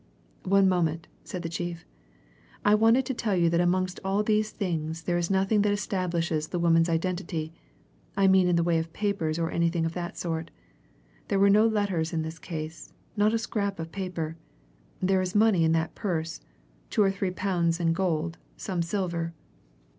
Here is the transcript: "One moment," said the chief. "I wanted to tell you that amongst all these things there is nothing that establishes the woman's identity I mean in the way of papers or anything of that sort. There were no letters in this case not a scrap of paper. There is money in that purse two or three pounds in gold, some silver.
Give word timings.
"One 0.45 0.67
moment," 0.67 1.07
said 1.23 1.43
the 1.43 1.47
chief. 1.47 1.85
"I 2.65 2.73
wanted 2.73 3.05
to 3.05 3.13
tell 3.13 3.35
you 3.35 3.51
that 3.51 3.61
amongst 3.61 3.99
all 4.03 4.23
these 4.23 4.49
things 4.49 5.03
there 5.03 5.19
is 5.19 5.29
nothing 5.29 5.61
that 5.61 5.71
establishes 5.71 6.47
the 6.47 6.57
woman's 6.57 6.89
identity 6.89 7.53
I 8.17 8.27
mean 8.27 8.47
in 8.47 8.55
the 8.55 8.63
way 8.63 8.79
of 8.79 8.91
papers 8.93 9.37
or 9.37 9.51
anything 9.51 9.85
of 9.85 9.93
that 9.93 10.17
sort. 10.17 10.49
There 11.27 11.37
were 11.37 11.51
no 11.51 11.67
letters 11.67 12.13
in 12.13 12.23
this 12.23 12.39
case 12.39 12.91
not 13.15 13.31
a 13.35 13.37
scrap 13.37 13.77
of 13.79 13.91
paper. 13.91 14.37
There 15.03 15.21
is 15.21 15.35
money 15.35 15.63
in 15.63 15.71
that 15.73 15.93
purse 15.93 16.41
two 16.89 17.03
or 17.03 17.11
three 17.11 17.29
pounds 17.29 17.79
in 17.79 17.93
gold, 17.93 18.39
some 18.57 18.81
silver. 18.81 19.35